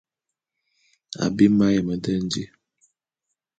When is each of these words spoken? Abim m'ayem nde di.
Abim 1.23 1.53
m'ayem 1.57 1.87
nde 1.97 2.13
di. 2.31 2.43